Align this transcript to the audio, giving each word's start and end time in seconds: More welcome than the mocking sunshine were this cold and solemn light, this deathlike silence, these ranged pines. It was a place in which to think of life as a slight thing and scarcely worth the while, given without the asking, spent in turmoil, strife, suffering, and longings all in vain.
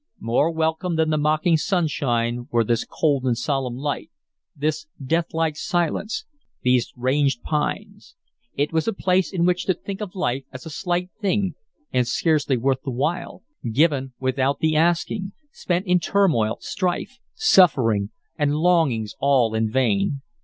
More 0.19 0.49
welcome 0.49 0.95
than 0.95 1.11
the 1.11 1.19
mocking 1.19 1.57
sunshine 1.57 2.47
were 2.49 2.63
this 2.63 2.87
cold 2.89 3.23
and 3.23 3.37
solemn 3.37 3.75
light, 3.75 4.09
this 4.55 4.87
deathlike 4.99 5.55
silence, 5.55 6.25
these 6.63 6.91
ranged 6.95 7.43
pines. 7.43 8.15
It 8.55 8.73
was 8.73 8.87
a 8.87 8.93
place 8.93 9.31
in 9.31 9.45
which 9.45 9.65
to 9.65 9.75
think 9.75 10.01
of 10.01 10.15
life 10.15 10.43
as 10.51 10.65
a 10.65 10.71
slight 10.71 11.11
thing 11.21 11.53
and 11.93 12.07
scarcely 12.07 12.57
worth 12.57 12.81
the 12.83 12.89
while, 12.89 13.43
given 13.71 14.13
without 14.19 14.57
the 14.57 14.75
asking, 14.75 15.33
spent 15.51 15.85
in 15.85 15.99
turmoil, 15.99 16.57
strife, 16.61 17.19
suffering, 17.35 18.09
and 18.39 18.55
longings 18.55 19.13
all 19.19 19.53
in 19.53 19.69
vain. 19.69 20.23